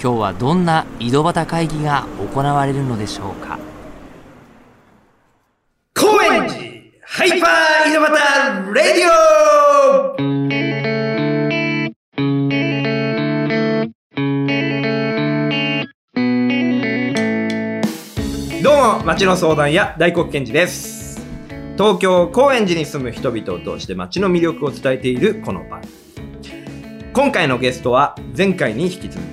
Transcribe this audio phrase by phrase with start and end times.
[0.00, 3.58] 今日はどんな井戸端会議が行われるのでしょうか？
[5.92, 6.54] 高円寺
[7.02, 10.16] ハイパー井戸端レディオ。
[18.62, 21.20] どうも町の相談屋大黒賢治です。
[21.76, 25.80] 東京高円寺に住む人々を通して町の魅力を伝えているこの番。
[25.80, 25.92] 組
[27.12, 29.27] 今回のゲストは前回に引き続き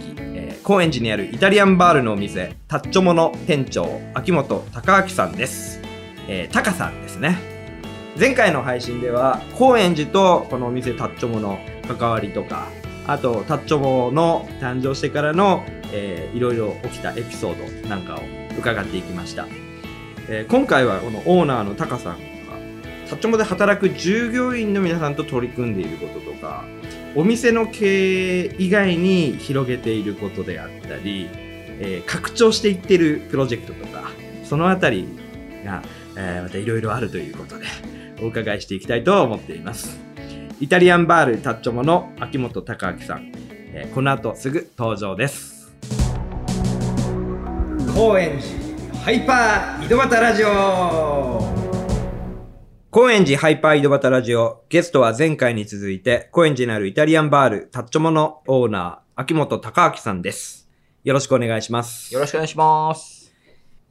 [0.66, 5.80] 高円寺にあるイタリアンバールのお店タッチョモの店長秋元隆明さんです。
[6.28, 7.38] えー、タカさんですね。
[8.20, 12.70] 前回の配信では高円寺とこのお店タッチョモの関わりとか
[13.06, 18.22] あとタッチョモの誕生してからの、えー、いろいろ起きたエピソードなんかを
[18.58, 19.46] 伺っていきました、
[20.30, 22.24] えー、今回はこのオーナーのタカさんが
[23.08, 26.66] タッチョモで働く従業員の皆さんと取り組んでいることとか
[27.16, 31.30] お店の経営以外に広げていることであったり、
[31.80, 34.12] えー、拡張していってるプロジェクトとか
[34.44, 35.08] そのあたり
[35.66, 35.82] が
[36.18, 37.66] えー、またいろいろあるということで、
[38.22, 40.00] お伺いしていきたいと思っています。
[40.60, 43.32] イタリアンバールタッチョモの秋元隆明さん、
[43.74, 45.74] えー、この後すぐ登場です。
[47.94, 51.55] 高円寺ハイパー井戸端ラジオ
[52.96, 60.70] 高円寺ハイパー井戸端ラジオ、ゲストは前回に続いて、高円寺にあるイタリアンバールタッチョモのオーナー、秋元隆明さんです。
[61.04, 62.14] よろしくお願いします。
[62.14, 63.34] よろしくお願いします。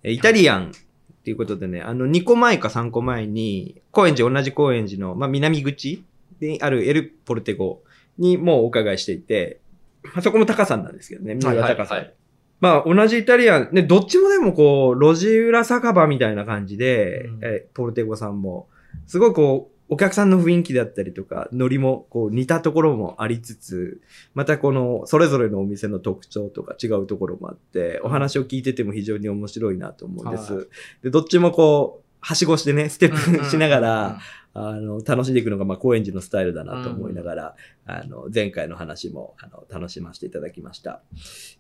[0.05, 6.03] イタリアンっていうことでね、あの、2個前か3個前に、高円寺、同じ高円寺の、まあ、南口
[6.41, 7.83] であるエル・ポルテゴ
[8.17, 9.61] にもうお伺いしていて、
[10.03, 11.99] まあ、そこも高さんなんですけどね、三浦高さん。
[11.99, 12.15] はいはいはい
[12.61, 18.69] まあ、同じイタリアン、ね、どっちもでもこう、路地裏酒場みたいな感じで、うん、えポルテゴさんも、
[19.07, 24.01] すごいこう、お客さんの雰囲気だったりとか、ノリもこう似たところもありつつ、
[24.35, 30.55] またこのそれぞれのお店の特徴とか違うところもあって、お話を聞いてても非常に面白いなと思うんです。
[30.55, 30.67] はい、
[31.03, 34.19] で、どっちもこう、はしごしてね、ステップしながら、
[34.55, 37.57] あの、楽しんでいくのが、まあ、高円寺のスタイルだなと思いながら、
[37.87, 41.03] うん、あの、前回の話も、あの、楽しませていただきました。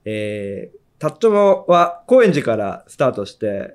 [0.06, 1.30] えー、タッチョ
[1.70, 3.74] は高円寺からスタートして、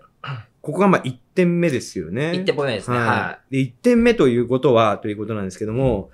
[0.61, 2.31] ここがまあ1点目ですよね。
[2.31, 2.97] 1点目ですね。
[2.97, 3.55] はい。
[3.57, 6.09] で、1点目ということは、ということなんですけども、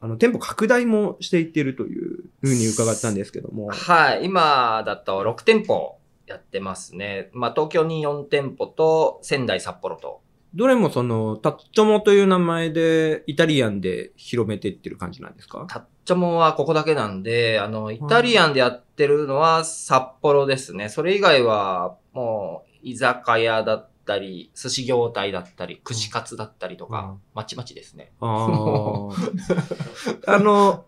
[0.00, 3.68] あの、店舗拡大もしていってるというふうに伺ったんですけども。
[3.70, 4.24] はい。
[4.24, 7.28] 今だと6店舗やってますね。
[7.32, 10.20] まあ、東京に4店舗と、仙台、札幌と。
[10.54, 15.66] どれもその、タッチョモという名前で、イタリアンで広めていってる感じなんですか？
[15.68, 20.88] タッチョモはここだけなんで、あの、イタリアンでやってるのは札幌ですね。
[20.88, 28.12] それ以外は、もう、居酒屋だったり、寿司業態だったり、串カツだったりとか、まちまちですね。
[28.20, 29.08] あ
[30.26, 30.84] あの、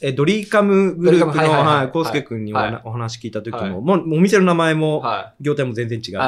[0.00, 5.04] え、ドリーカムグループの、はい、コウスケ君にお,、お話聞いた時も、もうお店の名前も、
[5.40, 6.18] 業態も全然違う。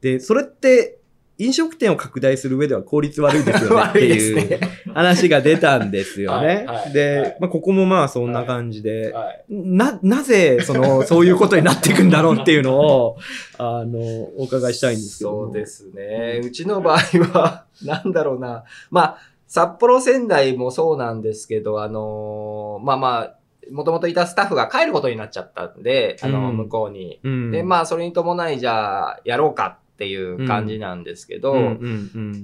[0.00, 0.98] で、それって、
[1.42, 4.60] 飲食店を拡大する上では効率悪いですよね っていう
[4.94, 6.66] 話が出たんですよね。
[6.92, 9.12] で、まあ、ここもまあそんな感じで、
[9.48, 13.16] な、なぜ、その、そういうことになっていくんだろうっていうのを、
[13.58, 13.98] あの、
[14.38, 15.46] お伺いしたいんですけど。
[15.46, 16.40] そうですね。
[16.44, 16.98] うちの場合
[17.32, 18.64] は、 なんだろうな。
[18.90, 23.36] まあ、札幌仙台もそうなんですけど、あのまあまあ、
[23.70, 27.20] もともといたスタッフが帰ることになっちゃったんで、あの、向こうに。
[27.22, 31.76] うん、で、まあ、それに伴い、じゃあ、やろうかっていう感じなんですけど、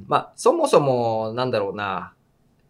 [0.07, 2.15] まあ、そもそも、なんだろうな、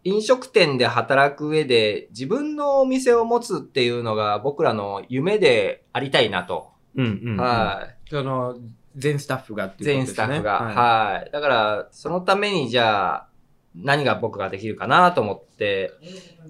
[0.03, 6.71] 飲食店で働く上で自分のお店を持つっていうのが僕らの夢でありたいなと。
[6.95, 8.09] うんうん、はい。
[8.09, 8.57] その、
[8.95, 10.07] 全スタッフがっていうことですね。
[10.07, 10.53] 全スタッフが。
[10.53, 11.29] はい、はい。
[11.31, 13.27] だから、そのためにじゃあ、
[13.75, 15.91] 何が僕ができるかなと思って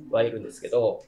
[0.10, 1.04] はいるんですけど、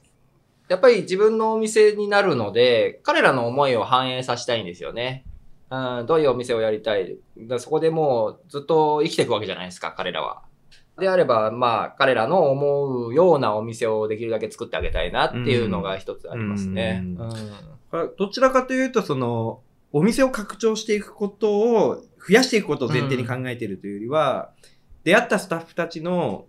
[0.68, 5.24] やっぱり自分のお店になるので、彼らの思いを反映させたいんですよね。
[5.72, 7.16] うん、どういうお店をやりたい？
[7.38, 10.42] だそこでもうずっと生きていくわけじゃないですか、彼らは。
[10.98, 17.02] であれば、まあ、彼らの思うようなお店をできるだけ作ってあげたいなっていうのが一つありますね。
[18.18, 24.68] どちらかというと、その、お店を拡張していくことを増やしていくことを前提に考えているというよりは、うん、
[25.04, 26.44] 出会ったスタッフたちの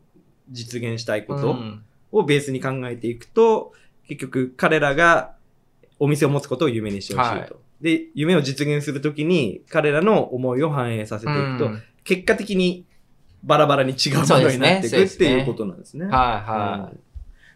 [0.50, 1.56] 実現したいこと
[2.12, 3.72] をベースに考えていくと、
[4.10, 5.36] 結局彼らが
[6.00, 7.36] お店を持つことを夢にしてほしいと。
[7.38, 7.52] はい
[7.84, 12.86] で、夢を実現するときに彼らの思いを反映させていくと、うん結果的に
[13.44, 16.06] バラバラに違うものになっていくねていうことなんですね。
[16.06, 16.96] はいはい。
[16.96, 17.00] うん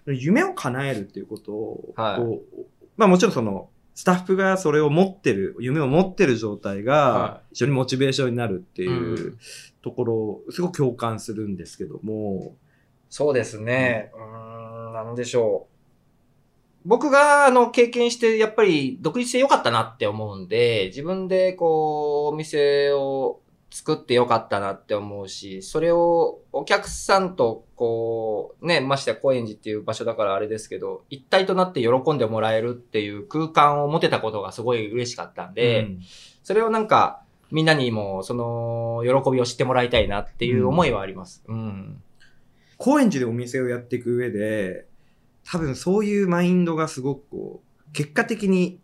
[0.09, 2.39] 夢を叶えるっていうことを、はい
[2.95, 9.37] まあもちろんその、スタッフがそれを持ってる、夢を持ってる状態がは、非常にモチベーションになるっていううん
[9.81, 12.55] ところを、すごく共感するんですけども、
[13.09, 14.11] そうですね。
[14.15, 15.76] うーん、なんでしょう。
[16.85, 35.99] 僕が、あの、経験して、やっぱり、独立してよかったなって思うんで、自分で、こう、お店を作ってよかったなって思うし、それをお客さんと、こう、ね、ましてや高円寺っていう場所だからあれですけど、一体となって喜んでもらえるっていう空間を持てたことがすごい嬉しかったんで、うん。
[36.43, 37.21] それをなんか、
[37.51, 41.43] みんなにも、その、喜びを知ってもらいたいなっていう思いはあります。
[41.47, 42.01] うん。
[42.77, 44.86] 高円寺でお店をやっていく上で、
[45.49, 48.79] 多分そういうマインドがすごくこう、結果的に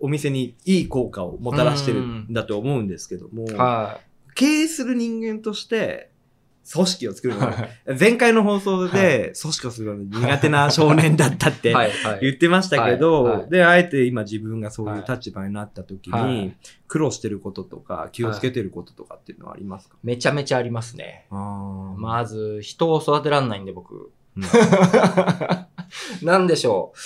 [0.00, 3.98] お店にいい効果をもたらしてるんだと思うんですけども、は
[4.34, 6.10] 経営する人間として、
[6.72, 7.36] 組織を作るい。
[7.36, 7.68] のが、
[7.98, 11.74] 前回の放送で組織をするのに苦手な少年だったって。
[12.22, 16.52] 言ってましたけど、で、あえて今自分がそういう立場になった時はにい、
[16.88, 21.26] 苦労してることとか気をつけてることとかっていうのはありますか、めちゃめちゃありますね。
[21.30, 24.12] まず、人を育てらんないんで、僕。
[24.36, 24.44] うん
[26.22, 26.98] なんでしょう。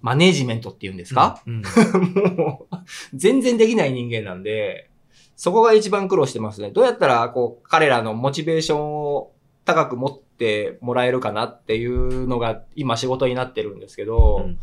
[0.00, 1.62] マネージメントって言うんですか、うん
[2.36, 2.76] もう、
[3.14, 4.90] 全然できない人間なんで、
[5.34, 6.70] そこが一番苦労してますね。
[6.70, 9.32] どうやったら、こう、彼らのモチベーションを
[9.64, 14.58] 高く持ってもらえるかなっていうのが今仕事になってるんですけど、うん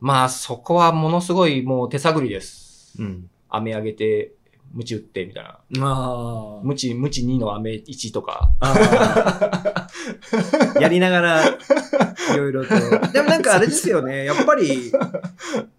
[0.00, 2.94] まあそこはものすごいもう手探りです。
[2.98, 3.30] うん。
[3.50, 4.32] 飴あげて、
[4.72, 5.58] ムチ打ってみたいな。
[5.80, 8.50] あームチ、ムチ2の飴1とか。
[10.80, 11.44] やりながら、
[12.34, 12.68] いろいろと。
[13.12, 14.24] でもなんかあれですよね。
[14.24, 14.92] やっぱり、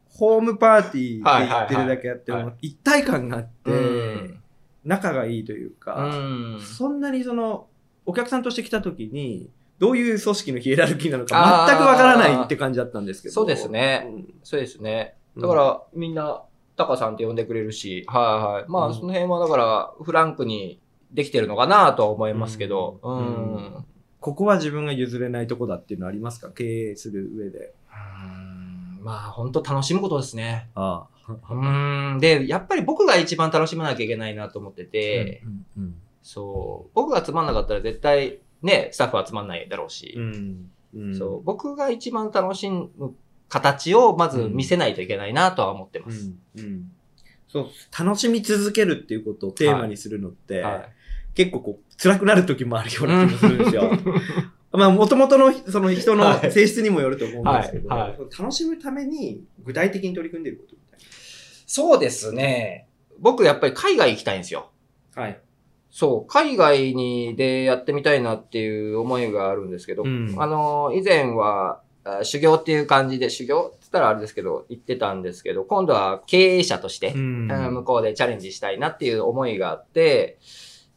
[0.10, 4.38] ホームパーティーって言ってるだけあっても、一体感があって、うん
[4.84, 6.60] 仲がいいといううか、ん。
[6.60, 7.68] そんなにその、
[8.06, 13.34] お客さんとして来た時に、どういう組織のヒエラルキーなのか全くわからないって感じだったんですけど。
[13.34, 14.08] そうですね
[14.44, 15.16] そうですね。
[15.38, 16.44] だから、みんな、
[16.78, 18.66] タカさんって呼んでくれるし、はいはい。
[18.68, 20.80] まあ、うんその辺はだから、フランクに
[21.12, 23.14] できてるのかなとは思いますけど、う。
[23.14, 23.86] ん
[24.22, 26.50] ここは自分が譲れないとこだっていうのはありますか？
[26.52, 27.74] 経営する上で。
[29.02, 30.70] まあ、本当楽しむことですね。
[30.76, 31.08] あ
[31.50, 31.56] う
[32.16, 32.20] ん。
[32.20, 36.92] で、やっぱり僕が一番楽しまなきゃいけないなと思ってて、うんうんそう。
[36.94, 41.44] 僕がつまんなかったら絶対、ね、スタッフはつまんないだろうし、うんうんそう。
[41.44, 43.16] 僕が一番楽しむ
[43.50, 46.28] 形をまず見せないといけないなとは思ってまうす。
[46.28, 46.92] んうん
[47.48, 47.68] そう
[48.00, 50.90] 楽しみ続けるっていうことをテーマにするのって、はい。
[51.34, 53.92] 結構こう辛くなる時もあるような気もするんですよ。
[54.74, 61.00] まあ、もともとのその人のはい性質にもよると思うんですけど、はいはい楽しむために具体的に取り組んでいることみたい
[61.68, 62.88] そうですね。
[63.20, 64.72] 僕やっぱり海外行きたいんですよ。
[65.16, 65.24] な。
[65.24, 65.40] はい。
[65.92, 80.40] そう、海外にでやってみたいなっていう思いがあるんですけど、うんあの、以前はあ修行っていう感じで、修行って言ったらあれですけど、行ってたんですけど、今度は経営者として、んあの向こうでチャレンジしたいなっていう思いがあって、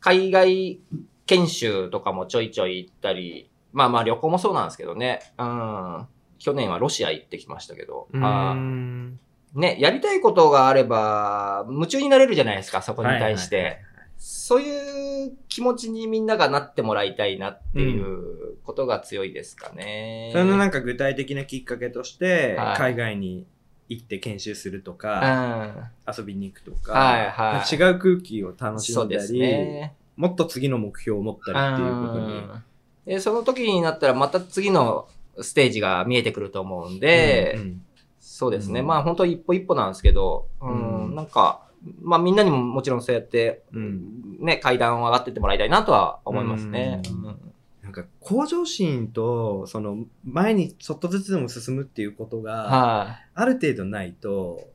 [0.05, 0.81] 海外
[1.25, 5.33] 研修とかもちょいちょい行ったり、まあまあ旅行もそうなんですけどね。
[5.39, 6.07] うん。
[6.39, 8.09] 去年はロシア行ってきましたけど。
[8.13, 8.55] うんあ
[9.59, 13.57] ね、やりたいことがあれば、夢中になれるじゃないですか、そこに対して。
[13.57, 13.85] はいはいはい
[14.17, 20.31] そういう気持ちにみんながなってもらいたいなっていうことが強いですかね。
[20.33, 23.47] それのなんか具体的なきっかけとして、はい海外に
[23.89, 25.73] 行って研修するとうん。
[26.07, 29.95] 遊びに行くとか、はいはい違う空気を楽しそうんですだり、ね。
[30.17, 32.35] もっと次の目標を持ったりっていうことに。
[32.35, 32.65] うん
[33.07, 35.09] で、その時になったらまた次の
[35.41, 37.83] ステージが見えてくると思うんで、うんうん
[38.27, 38.81] そうですね。
[38.81, 41.61] うんまあ本当一歩一歩なんですけど、うん、うんなんか、
[42.03, 47.03] まあみんなにももちろんそうやって、うんね、階段を上がってってもらいたいなとは思いますね。
[47.83, 53.27] なんか向上心と、その前にちょっとずつでも進むっていうことが、はい。
[53.35, 54.69] ある程度ないと、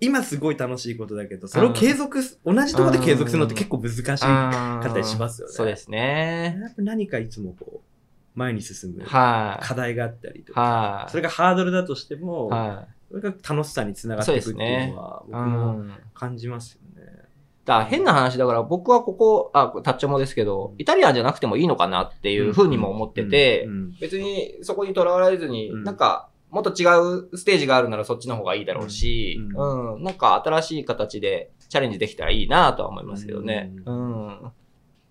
[0.00, 5.54] 今すごい楽しいことだけど、それを継続す、同じところで継続するのって結構難しいかかったりしますよね。
[5.54, 6.58] そうですね。
[6.60, 9.64] やっぱ何かいつもこう、前に進むはい。
[9.64, 11.10] 課題があったりとか、はい。
[11.10, 15.30] それがハードルだとしても、はそれが楽しさにつながっていくっていうのは、い。
[15.30, 17.12] 僕もうん感じますよね。
[17.64, 26.86] だ変な話だから僕はここ、あ、タッチョモですけど、イタリアンじゃなくてもいいのかなっていうふうにも思っててう、ん別にそこにとらわれずに、うんなんか、もっと違
[27.32, 30.00] うステージがあるならそっちの方がいいだろうし、ううん。
[30.00, 33.72] ん、なんか新しい形でチャレンジできたらいいなとは思いますけどね。
[33.84, 34.52] ううん。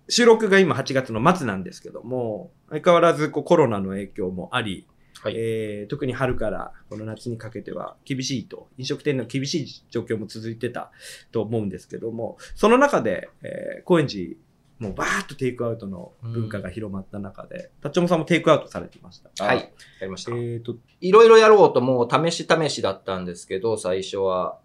[0.08, 4.88] 収録が今8月の末なんですけども、相変わらずこうコロナの影響もあり、
[5.22, 5.34] はい。
[5.38, 10.92] えー特に春からこの夏にかけては厳しいと、飲食店の厳しい状況も続いてた
[11.32, 14.36] と思うんですけども、その中で、えー高円寺、
[14.84, 19.58] もうバーッとテイクアウトの文化が広まった中で、タッチョモさんもテイクアウトされてましたがはい。。
[19.58, 19.64] や
[20.02, 20.32] りました。
[20.32, 24.60] えーと、いろいろやろうともう試し試しだったんですけど、最初は。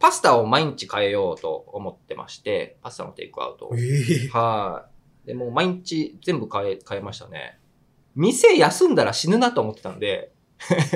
[0.00, 3.76] パスタを毎日変えようと思ってまして、パスタのテイクアウトを。
[3.76, 4.86] えは
[5.24, 5.26] い。
[5.28, 7.58] で、もう毎日全部変え、変えましたね。
[8.16, 10.32] 店休んだら死ぬなと思ってたんで、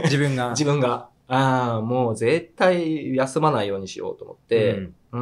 [0.05, 0.51] 自分が。
[0.57, 1.11] 自分が。
[1.29, 4.95] ああ、もう絶対休まないようにしようと思って、うん。
[5.13, 5.19] う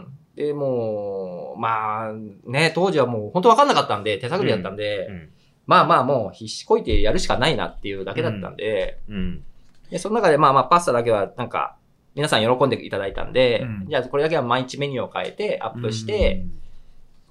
[0.00, 0.06] ん。
[0.36, 2.12] で、もう、まあ、
[2.46, 5.28] ね、当時はもう本当わかんなかったんで、手探りだったんで、うん。
[5.66, 9.42] まあまあもう必死こいてやるしかないなっていうだけだったんで、うん。
[9.90, 11.76] でその中でまあまあパスタだけはなんか、
[12.14, 13.86] 皆さん喜んでいただいたんで、うん。
[13.88, 16.44] じゃあこれだけは毎日メニューを変えてアップして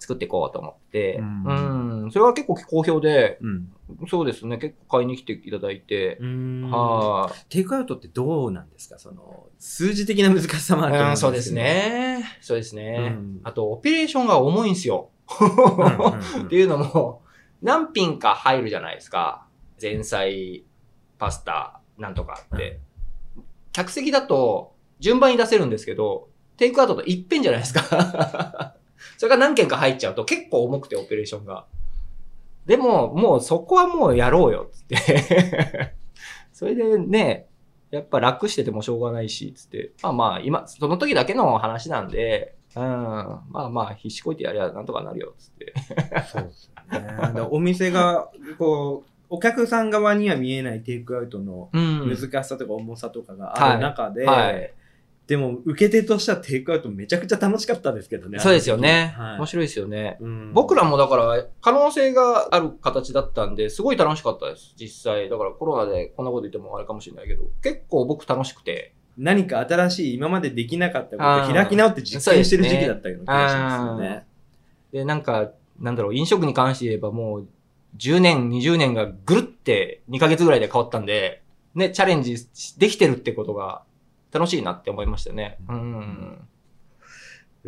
[0.04, 3.72] 作っていこうと思って、ううんん、それは結構好評で、うん。
[4.10, 6.70] そうですね、結構買いに来ていただいて、うん。
[6.70, 9.00] はい、テイクアウトってどうなんですか？
[9.00, 11.54] その、数字的な難しさもあると思うんうん、ですけどそうです。
[11.54, 12.24] ね。
[12.42, 12.98] そうですね。
[13.00, 15.10] うんあと、オペレーションが重いんですよ。
[15.40, 17.22] うんうんうんっていうのも、
[17.62, 19.48] 何品か入るじゃないですか。
[19.82, 20.66] 前菜、
[21.18, 22.80] パスタ、なんとかって。
[23.72, 28.76] 客席だと、順番に出せるんですけど、テイクアウトと一遍じゃないですか。
[29.18, 31.66] それが何件か入っちゃうと結構重くて、オペレーションが。
[32.66, 35.96] でも、もうそこはもうやろうよ、つって。
[36.54, 37.48] それでね、
[37.92, 39.92] やっぱ楽しててもしょうがないし、つって。
[40.02, 45.74] まあまあ、今、その時だけの話なんで、うん、まあまあ、必死こいてやりゃなんとかなるよ、つって。
[46.32, 47.42] そうですよね。
[47.52, 54.74] お店が、こう、お客さん側には見えないテイクアウトのうん難しさとか重さとかがある中で、はい。
[55.34, 58.38] でも受け手としてはテイクアウトめちゃくちゃ楽しかったですけどね。
[58.38, 59.16] そうですよね。
[59.18, 60.18] はい面白いですよね。
[60.20, 65.30] うん僕らもだから、可能性がある形だったんで、すごい楽しかったです、実際。
[65.30, 68.94] だからコロナでこんなこと言ってもあれかもしれないけど、結構僕楽しくて。
[69.18, 74.26] 何か新しい今までできなかったこと開き直って実践してる時期だったような気がしますよね。
[74.92, 77.48] で、なんか、なんだろう、飲食に関して言えばもう、
[77.98, 81.42] 10年、20年がぐるって2ヶ月ぐらいで変わったんで、
[81.74, 82.36] ね、チャレンジ
[82.78, 83.82] できてるってことが
[84.34, 85.58] 楽しいなって思いましたね。
[85.68, 86.48] うん。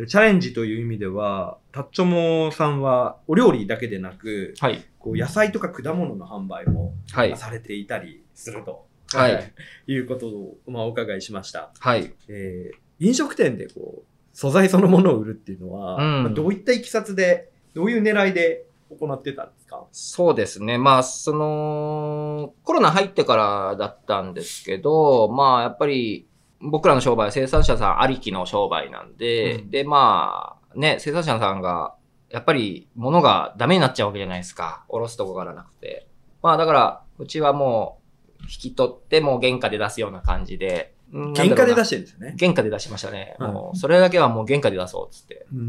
[0.08, 4.84] チャレンジという意味では、タッチョモさんはお料理だけでなく、はい。
[4.98, 7.36] こう野菜とか果物の販売もはい。
[7.36, 9.52] されていたりすると、はい。
[9.90, 11.70] いうことを、まあ、お伺いしました。
[11.78, 12.12] はい。
[12.28, 19.84] えー飲食店でこう素材そのものを売るっていうのは、うんまあどういったいきさつで、どういう狙いで行ってたんですか？
[19.92, 20.78] そうですね。
[20.78, 26.26] まあ、その、コロナ入ってからだったんですけど、まあ、やっぱり、
[26.60, 31.94] 僕らの商売は生産者さんありきの商売なんで、うんで、まあ、ね、生産者さんが、
[32.30, 34.84] やっぱり物がダメになっちゃうわけじゃないですか。
[34.88, 36.08] おろすとこからなくて。
[36.42, 38.00] まあ、だから、うちはも
[38.40, 40.94] う、引き取って、もう原価で出すような感じで。
[41.12, 42.36] うん原価で出ししてるんですよね。
[42.38, 43.36] 原価で出しましたね。
[43.38, 45.46] はいもう、それだけはもう原価で出そう、つって。
[45.52, 45.60] うう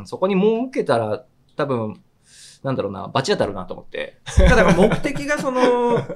[0.00, 1.24] ん、そこに儲けたら、
[1.56, 2.00] 多分、
[2.66, 4.18] なんだろうな、罰当たるなと思って。
[4.36, 5.60] ただ目的がその、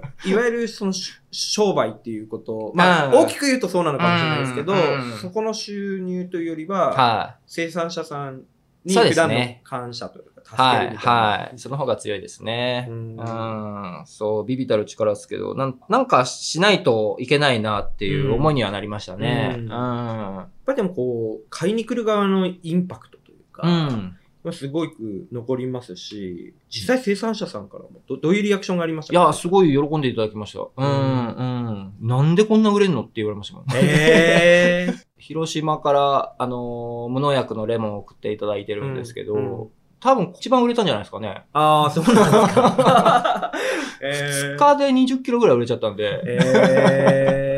[0.27, 8.43] いわゆるそのし商売っていうこと、まあうん大きく言うとそうなのかもしれないですけどうんうん、そこの収入というよりは、は生産者さん
[8.85, 10.45] に普段の感謝というか、い。
[10.45, 10.87] 助けはい。
[10.87, 11.13] るみたいな。
[11.13, 11.59] はい。
[11.59, 12.87] その方が強いですね。
[12.89, 14.03] ううんん。
[14.07, 19.55] そう、ビビたる力ですけど、なんなんかしないといけないなっていう思いにはなりましたね。
[19.57, 19.69] ううんん。
[19.69, 24.17] やっぱりでもこう、買いに来る側のインパクトというか、うん。
[24.43, 29.21] まあすごく残りますし、実際生産者さんからもどどういうリアクションがありましたか？
[29.21, 30.61] いや、すごい喜んでいただきました。
[30.77, 31.93] うん、うん。
[32.01, 33.73] なんでこんな売れんのって言われましたもんね。
[33.77, 39.69] へー 広島から、あのー無農薬のレモンを送っていただいてるんですけど、うんうん
[40.03, 41.43] 多分一番売れたんじゃないですかね。
[41.53, 43.53] ああ、そうなんですか。
[44.01, 47.50] え2日で20キロぐらい売れちゃったんで、えー、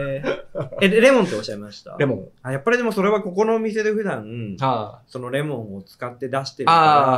[0.83, 1.97] え、レモンっておっしゃいました？
[1.99, 2.29] レモン。
[2.43, 6.73] あやっぱりでもそれはここのお店で普段、はそのレモンを使って出してるか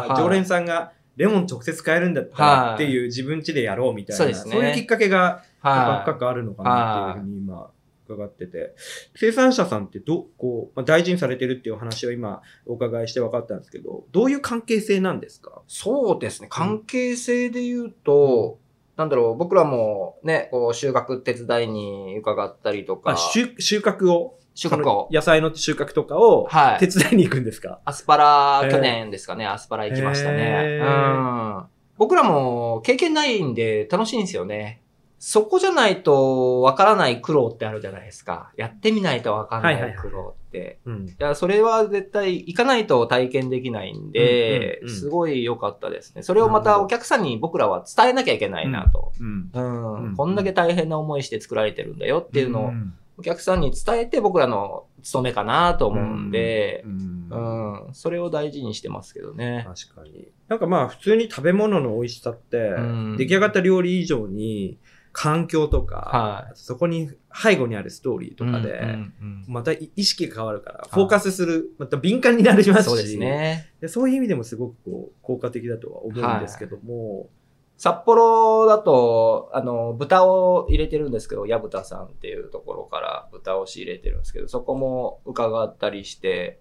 [0.08, 0.22] ら、はい。
[0.22, 2.56] 常連さんがレモン直接買えるんだったはい。
[2.70, 4.56] らっていう自分家でやろうみたいな、そうですね。
[4.70, 5.66] いうきっかけがい。
[5.66, 7.70] は深くあるのかなっていうふうに今
[8.06, 8.74] 伺ってて、
[9.16, 15.62] 生産者さんってど、こう、まあ、大事にされてるっていうお話を今お伺いして分かったんですけど、どういう関係性なんですか？
[15.66, 16.48] そうですね。
[16.50, 18.58] 関係性で言うと、
[18.96, 26.78] なんだろう、僕らもね、こう収穫手伝いに伺ったりとか、あ収収穫を、収穫を野菜の収穫とかをはい。
[26.78, 30.38] 手伝いに行くんですか、アスパラ去年ですかね、アスパラ行きましたね。
[30.38, 31.64] へうん。
[31.96, 34.80] 僕らも経験ないんで楽しいんですよね。
[35.26, 38.52] そこじゃないとわからない苦労ってあるじゃないですか。
[38.58, 40.80] やってみないとわかんなはい苦労って。
[40.84, 41.06] うん。
[41.08, 46.22] いや、それは絶対行かないと体験できないんで、うんうんうんすごい良かったですね。
[46.22, 49.12] それをまたお客さんに僕らは伝えなきゃいけないなと。
[49.18, 49.50] うん。
[49.50, 59.66] うんうんこんだけ大変な思いして作られてるんだよっていうのをんお客さんに伝えて僕らの務めかなと思うんでう、んうん、それを大事にしてますけどね。
[59.66, 60.28] 確かに。
[60.48, 64.78] なんかまあ普通に食べ物の美味しさって、うん出来上がった料理以上に
[65.16, 73.70] 環境とか、はいそこに背後にあるストーリーとかで、うんうんうんまた意識が変わるから、フォーカスする、また敏感になりますし、そうですね。
[73.80, 77.28] でそういう意味でもすごくこう効果的だとは思うんですけども、
[77.76, 86.60] 札幌だと、あの、豚を入れてるんですけど、矢豚さんっていうところから豚を仕入れてるんですけど、そこも伺ったりして、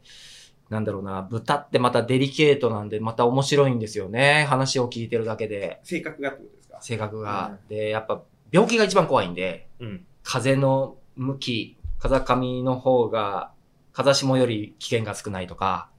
[0.70, 4.46] なんだろうな、豚ってまたデリケートなんで、また面白いんですよね。
[4.50, 6.82] 話を聞いてるだけで、性格がってことですか？
[6.82, 7.60] 性格が。
[7.70, 10.06] で、やっぱ病気が一番怖いんで、うん。
[10.22, 13.52] 風の向き、風上の方が、
[13.92, 15.90] 風下より危険が少ないとか、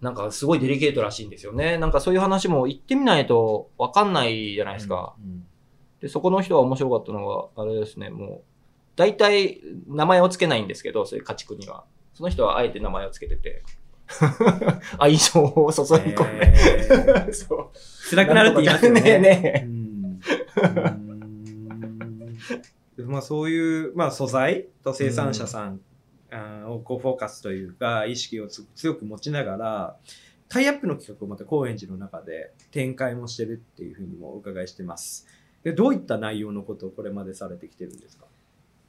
[0.00, 1.76] なんかすごいデリケートらしいんですよね。
[1.76, 5.14] なんかそういう話も言ってみないとわかんないじゃないですか。
[5.22, 5.44] うん
[6.00, 8.40] で、そこの人は面白かったのが、あれですね、もう、
[8.94, 11.84] 大体名前をつけないんですけど、そういう家畜には。
[12.14, 13.64] その人はあえて名前をつけてて、
[14.98, 17.68] 愛情を注ぎ込んで、えー そう。
[18.10, 19.00] 辛くなるって言いますよね。
[19.00, 21.07] ねえねうんうん
[23.06, 25.80] まあそういう、まあ、素材と生産者さん、
[26.66, 29.96] をこうフォーカスというか意識をつ強く持ちながら
[30.48, 35.26] タイアップの企画をまた高円寺の中で展開もしてるっていうふうにもお伺いしてます。
[35.62, 38.26] でどういった内容のことをこれまでされてきてるんですか？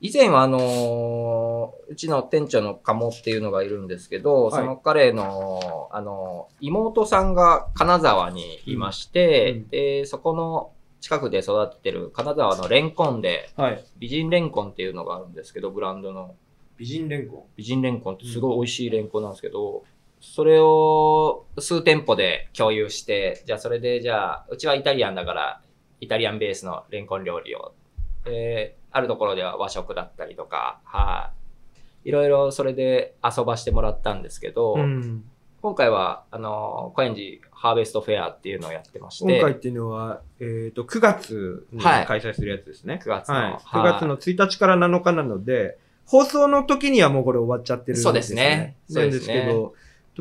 [0.01, 4.61] 以前はあのーうちの店長の鴨っていうのがいるんですけど、はい。
[4.61, 9.67] その彼の、あのー妹さんが金沢にいまして、うんうん。
[9.69, 13.85] で、そこの近くで育ててる金沢のレンコンで、はい。
[13.97, 16.35] 美人レンコンっていうのがあるんですけど、ブランドの。
[16.77, 19.83] 美人レンコ美人レンコンってすごい美味しいレンコンなんですけど、
[20.21, 25.61] それを数店舗で共有して、じゃあそれでじゃあ、うちはイタリアンだから、
[26.01, 27.73] イタリアンベースのレンコン料理を。
[28.25, 31.31] で、あるところでは和食だったりとか、は
[32.05, 32.09] い。
[32.09, 34.81] いろいろそれで遊ばしてもらったんですけど、ン。
[34.81, 35.23] うん。
[35.61, 43.01] 今回は、あの、高円寺ハーベストフェアっていうのをやってまして、今回っていうのは、えっ、と、9月にはい開催するやつですね。
[43.03, 43.43] 9月のはい。
[43.43, 48.05] はい9月の1日から7日なので、放送の時にはもうこれ終わっちゃってるんです、ね。
[48.05, 49.73] そうですねそうなんですすけど、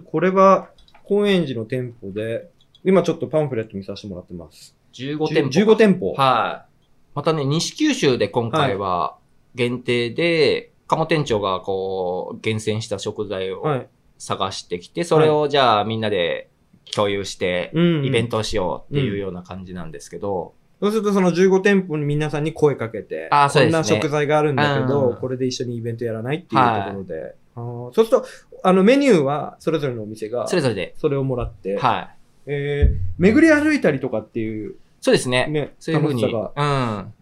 [0.05, 0.71] これは
[1.05, 2.51] 高円寺の店舗で、
[2.85, 4.77] 今ちょっとパンフレット見させてもらってます。
[4.95, 5.73] 15店舗。
[5.73, 6.13] 15店舗。
[6.15, 6.69] はい。
[7.15, 9.17] またね、西九州で今回は
[9.55, 13.89] 限定で、鴨店長がこう、厳選した食材をはい。
[14.19, 16.51] 探してきて、それをじゃあみんなで
[16.95, 27.35] 共有して、うんイベントをしようっていうような感じなんですけど、そうするとその15店舗に皆さんに声かけて、あーそうですねこんな食材があるんだけど、うんこれで一緒にイベントやらないっていうところで。
[27.57, 28.27] あーそうすると、
[28.63, 32.09] あのメニューはそれぞれのお店がそれぞれで、それをもらって、はい。
[32.47, 35.47] えー、巡り歩いたりとかっていう、そうですね。
[35.49, 36.25] ね、そういうふうに。
[36.25, 37.15] うん。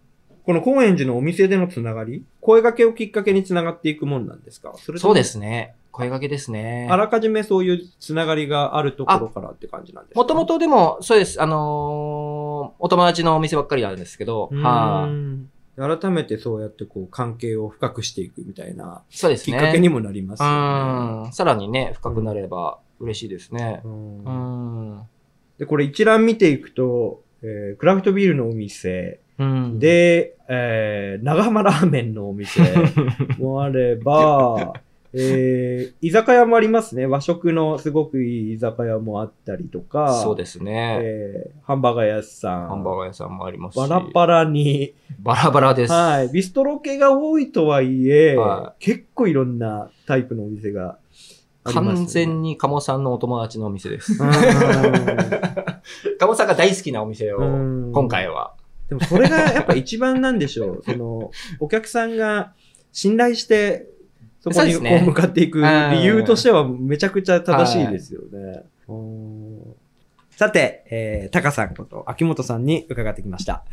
[0.47, 4.73] この高円寺のお店でのつながり、声掛けをきっかけにつながっていくもんなんですか？
[4.77, 5.75] そそうですね。
[5.91, 6.87] 声掛けですね。
[6.91, 10.21] あらかじめそういうつながりがあるところからって感じなんですか？
[10.21, 11.43] もともとでも、そうです。
[11.43, 19.57] あのーお友達のお店ばっかりなんですけど、はい、ん改めてそうやってこう関係を深くしていくみたいなそうですね。
[19.57, 21.29] きっかけにもなりますね。
[21.29, 21.33] ん。
[21.33, 23.81] さらにね、深くなれば嬉しいですね。
[23.85, 24.31] うんう
[24.97, 25.03] ん。
[25.59, 32.63] で、これ一覧見ていくと、えークラフトビールのお店、うん、で、えー長浜ラーメンのお店
[33.39, 34.75] もあれば、
[35.13, 37.07] えー居酒屋もありますね。
[37.07, 40.99] 和食のすごくいい居酒屋もあったりとか、そうですね。
[41.03, 43.77] えーハンバーガー屋さん、ハンバーガー屋さんもありますし。
[43.77, 45.93] バラバラに、バラバラです。
[45.93, 50.99] はい、ビストロ系が多いとはいえ、は結構いろんなタイプのお店が
[51.65, 51.97] あります、ね。
[51.97, 54.23] 完全に鴨さんのお友達のお店です。
[54.23, 54.31] うん
[56.19, 58.53] 鴨さんが大好きなお店を、うん今回は。
[58.89, 60.83] でもそれがやっぱ一番なんでしょう。
[60.87, 62.53] その、お客さんが
[62.93, 63.87] 信頼して、
[64.41, 68.63] そこにこそう向かっていく理由としてはめちゃくちゃ正しいですよね。
[68.89, 69.77] うん
[70.31, 73.65] さて、えー、タカさんこと秋元さんに伺ってきました。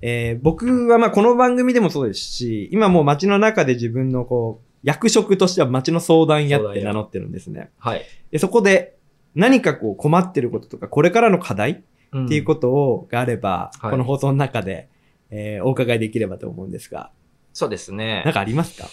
[0.00, 7.70] えー僕はまあこの番組でもそうですし、今もう街の中で自分のこう、役職としては街の相談屋って名乗ってるんですね。
[7.78, 8.02] はい。
[8.30, 8.96] でそこで
[9.34, 11.82] 何かこう困ってることとか、これからの課題
[12.22, 13.90] っっていうことを、があれば、はい。
[13.90, 14.88] この放送の中で、
[15.30, 17.10] えーお伺いできればと思うんですが、
[17.52, 18.22] そうですね。
[18.24, 18.88] なんかありますか？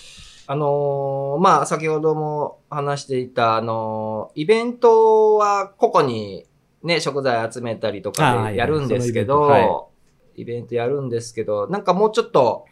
[0.48, 6.46] あのーまあ、先ほども話していた、あのーイベントは個々に
[6.84, 9.92] ね、食材集めたりとかでやるんですけど、そのイベント
[10.36, 12.66] イベントやるんですけど、なんかもうちょっと、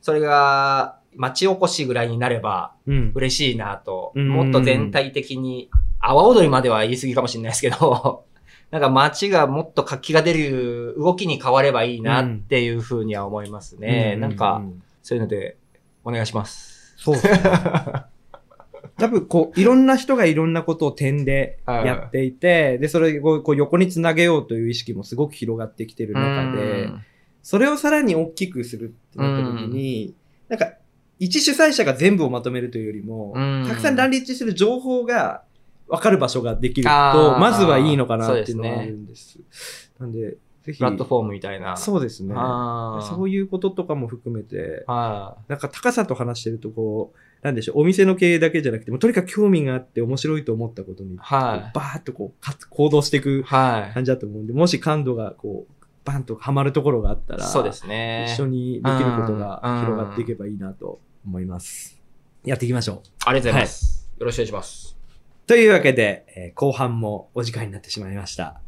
[0.00, 3.12] それが、町おこしぐらいになればうん。
[3.14, 4.28] 嬉しいなと、うん。
[4.28, 8.24] もっと全体的に、阿波踊りまでは言い過ぎかもしれないですけど、
[8.70, 14.14] なんか街がもっと活気が出る動きに変わればいいなっていうふうには思いますね。
[14.16, 14.62] うなんか、、
[15.02, 15.56] そういうので、
[16.04, 16.94] お願いします。
[16.96, 17.40] そうですね。
[18.98, 27.00] 多分こう、いろんな人がいろんなことを点ではいやっていて、で、それをこう横につなげようという意識もすごく広がってきてる中でう、ん
[27.46, 30.16] それをさらに大きくするってなった時に、
[30.48, 30.72] なんか、
[31.20, 35.44] 一主催者が全部をまとめるというよりも、うんたくさん乱立してる情報が
[35.88, 39.38] 分かる場所ができるあと、ーまずはいいのかなっていうのそうですねはあるんです。
[39.98, 41.76] なんで、ぜひ、プラットフォームみたいな。
[41.76, 42.34] そうですね。
[42.34, 51.16] そういうこととかも含めて、はなんか高さと話してるとこう、なんでしょう、お店の経営だけじゃなくても、とにかく興味があって面白いと思ったことに、い。
[51.18, 53.22] はこうバーッとこうかつ行動していい。
[53.22, 53.94] くはい。
[53.94, 55.72] 感じだと思うんで、もし感度がこう、
[56.04, 58.26] バンとハマるところがあったら、そうですね。
[58.28, 62.00] 一緒にできることがうん広がっていけばいいなと思います。
[62.44, 63.00] やっていきましょう。
[63.24, 64.08] ありがとうございます。
[64.18, 64.95] よろしくお願いします。
[65.46, 68.60] というわけで、えー後半もお時間になってしまいました。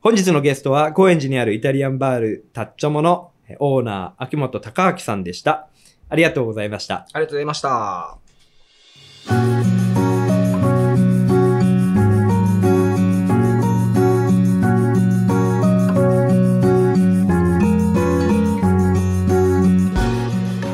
[0.00, 5.68] 本日のゲストは、高円寺にあるイタリアンバールタッチョモのえーオーナー、秋元隆明さんでした。
[6.08, 7.06] ありがとうございました。
[7.12, 8.18] ありがとうございました。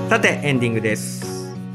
[0.09, 1.22] さて、エンディングです。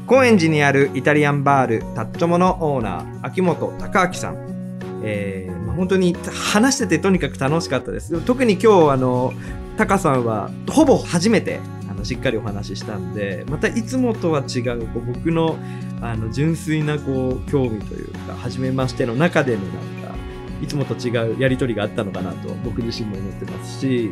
[0.08, 5.00] 高円寺にあるイタリアンバールタッチョモのオーナー、秋元隆明さん。
[5.04, 6.16] えーまあ本当に
[6.52, 8.18] 話しててとにかく楽しかったです。
[8.22, 9.34] 特に今日、あの、
[9.76, 15.58] タカさんはほぼ初めてあのしっかりお話ししたんで、またいつもとは違うこう僕の
[16.00, 19.72] あの純粋なこう興味というか、初めましての中でのなん
[20.08, 20.14] か、
[20.62, 24.10] いつもと違うやりとりがあったのかなと僕自身も思ってますし、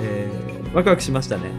[0.00, 1.52] えーワクワクしましたね。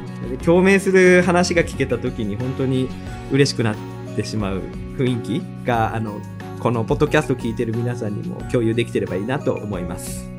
[0.46, 2.88] 共鳴する話が聞けた時に本当に
[3.32, 3.76] 嬉しくなっ
[4.16, 4.62] てしまう
[4.96, 6.22] 雰囲気が、あの、
[6.60, 10.30] このポッドキャスト聞いてる皆さんにも共有できてればいいなと思います。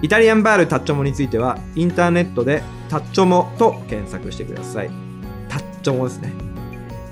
[0.00, 4.90] イタリアンバールタッチョモについては、インターネットでタッチョモと検索してください。
[5.50, 6.32] タッチョモですね。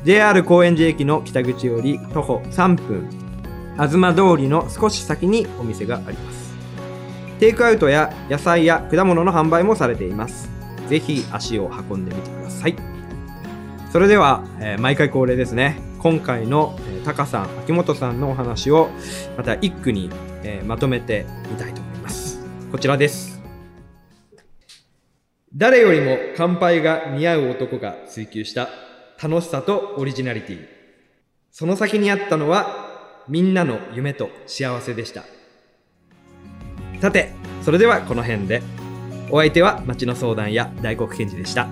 [0.05, 3.11] JR 高円寺駅の北口より徒歩3分、
[3.77, 6.38] 東通りの少し先にお店があります。
[7.39, 10.51] テイクアウトや野菜や果物の販売もされています。
[10.89, 12.77] ぜひ足を運んでみてください。
[13.93, 15.81] それでは、えー毎回恒例ですね。
[16.01, 18.91] 今回の、えー、タカさん、秋元さんのお話を
[19.37, 20.11] また一句に、
[20.43, 22.41] えーまとめてみたいと思います。
[22.73, 23.41] こちらです。
[25.55, 28.69] 誰よりも乾杯が似合う男が追求した
[29.23, 30.67] 楽しさとオリジナリティ。
[31.51, 35.25] その先にあったのはみんなの夢と幸せでした。
[37.01, 37.33] さて、
[37.63, 38.63] それではこの辺で。
[39.31, 41.69] お相手は町の相談や大黒賢治でした。